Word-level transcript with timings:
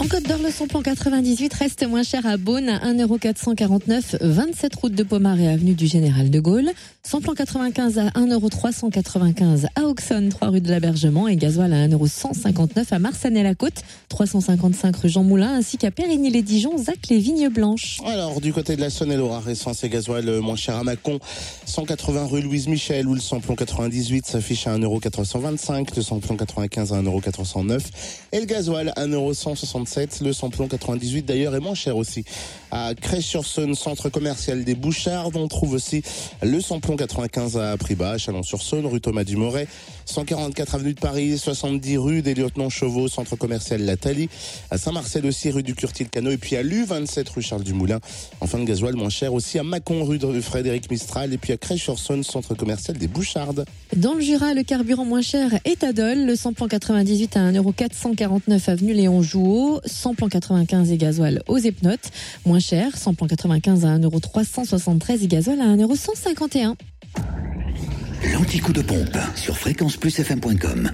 En 0.00 0.08
Côte 0.08 0.26
d'Or, 0.26 0.38
le 0.42 0.50
samplon 0.50 0.80
98 0.80 1.52
reste 1.52 1.86
moins 1.86 2.02
cher 2.02 2.24
à 2.24 2.38
Beaune, 2.38 2.70
à 2.70 2.90
1,449€, 2.90 4.16
27 4.22 4.74
route 4.76 4.94
de 4.94 5.02
Pomaré, 5.02 5.46
avenue 5.46 5.74
du 5.74 5.86
Général 5.86 6.30
de 6.30 6.40
Gaulle. 6.40 6.70
Samplon 7.02 7.34
95 7.34 7.98
à 7.98 8.08
1,395€ 8.08 9.66
à 9.74 9.82
Auxonne, 9.82 10.30
3 10.30 10.48
rue 10.48 10.62
de 10.62 10.70
l'Abergement. 10.70 11.28
Et 11.28 11.36
gasoil 11.36 11.74
à 11.74 11.86
1,159€ 11.86 12.86
à 12.92 12.98
Marsanne-la-Côte, 12.98 13.82
355 14.08 14.96
rue 14.96 15.10
Jean 15.10 15.22
Moulin, 15.22 15.52
ainsi 15.52 15.76
qu'à 15.76 15.90
Périgny-les-Dijon, 15.90 16.78
Zac 16.78 17.08
les 17.10 17.18
Vignes 17.18 17.50
Blanches. 17.50 17.98
Alors, 18.06 18.40
du 18.40 18.54
côté 18.54 18.76
de 18.76 18.80
la 18.80 18.88
Saône-et-Loire, 18.88 19.46
essence 19.50 19.84
et 19.84 19.90
gasoil 19.90 20.40
moins 20.40 20.56
cher 20.56 20.76
à 20.76 20.84
Mâcon, 20.84 21.18
180 21.66 22.24
rue 22.24 22.40
Louise 22.40 22.68
Michel, 22.68 23.06
où 23.06 23.14
le 23.14 23.20
samplon 23.20 23.54
98 23.54 24.24
s'affiche 24.24 24.66
à 24.66 24.78
1,425€, 24.78 25.94
le 25.94 26.02
samplon 26.02 26.38
95 26.38 26.94
à 26.94 27.02
1,409€ 27.02 27.80
et 28.32 28.40
le 28.40 28.46
gasoil 28.46 28.94
à 28.96 29.06
1,167€ 29.90 30.24
le 30.24 30.32
samplon 30.32 30.68
98 30.68 31.22
d'ailleurs 31.22 31.54
est 31.54 31.60
moins 31.60 31.74
cher 31.74 31.96
aussi. 31.96 32.24
À 32.70 32.94
Crèche-sur-Saône, 32.94 33.74
centre 33.74 34.08
commercial 34.08 34.64
des 34.64 34.74
Bouchards, 34.74 35.30
on 35.34 35.48
trouve 35.48 35.74
aussi 35.74 36.02
le 36.42 36.60
samplon 36.60 36.96
95 36.96 37.56
à 37.56 37.76
prix 37.76 37.94
bas, 37.94 38.16
Chalon-sur-Saône, 38.18 38.86
rue 38.86 39.00
Thomas 39.00 39.24
Dumoret, 39.24 39.66
144 40.06 40.74
avenue 40.76 40.94
de 40.94 41.00
Paris, 41.00 41.38
70 41.38 41.98
rue 41.98 42.22
des 42.22 42.34
Lieutenants 42.34 42.68
Chauveau, 42.68 43.08
centre 43.08 43.36
commercial 43.36 43.82
La 43.84 43.96
Thalie, 43.96 44.28
à 44.70 44.78
Saint-Marcel 44.78 45.26
aussi, 45.26 45.50
rue 45.50 45.62
du 45.62 45.74
Curtil-Cano, 45.74 46.30
et 46.30 46.38
puis 46.38 46.56
à 46.56 46.62
l'U27 46.62 47.28
rue 47.34 47.42
Charles 47.42 47.64
Dumoulin. 47.64 48.00
Enfin, 48.40 48.58
le 48.58 48.64
gasoil 48.64 48.94
moins 48.94 49.08
cher 49.08 49.34
aussi 49.34 49.58
à 49.58 49.62
Mâcon, 49.62 50.04
rue 50.04 50.18
de 50.18 50.40
Frédéric 50.40 50.90
Mistral, 50.90 51.32
et 51.32 51.38
puis 51.38 51.52
à 51.52 51.56
Crèche-sur-Saône, 51.56 52.22
centre 52.22 52.54
commercial 52.54 52.96
des 52.96 53.08
Bouchardes. 53.08 53.64
Dans 53.96 54.14
le 54.14 54.20
Jura, 54.20 54.54
le 54.54 54.62
carburant 54.62 55.04
moins 55.04 55.22
cher 55.22 55.58
est 55.64 55.82
à 55.82 55.92
Dole, 55.92 56.26
le 56.26 56.36
samplon 56.36 56.68
98 56.68 57.36
à 57.36 57.50
1,449€ 57.50 58.70
avenue 58.70 58.92
Léon 58.92 59.22
Jouot, 59.22 59.79
samplon 59.84 60.28
95 60.28 60.92
et 60.92 60.96
gasoil 60.96 61.42
aux 61.48 61.58
Epnotes, 61.58 62.10
moins 62.44 62.60
cher, 62.60 62.96
samplon 62.96 63.26
95 63.26 63.84
à 63.84 63.98
1,373€ 63.98 65.24
et 65.24 65.26
gasoil 65.26 65.60
à 65.60 65.76
1,151€. 65.76 66.74
L'anti-coup 68.32 68.72
de 68.72 68.82
pompe 68.82 69.16
sur 69.34 69.56
fréquenceplusfm.com. 69.56 70.90